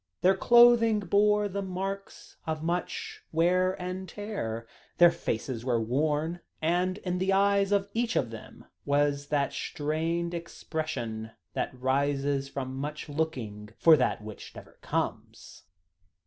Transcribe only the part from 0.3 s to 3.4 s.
clothing bore the marks of much